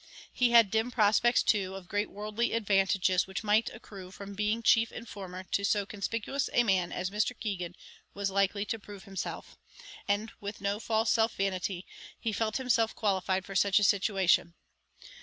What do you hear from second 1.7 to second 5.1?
of great worldly advantages which might accrue from being chief